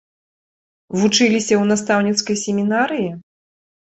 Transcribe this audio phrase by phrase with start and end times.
[1.01, 3.09] Вучыліся ў настаўніцкай семінарыі?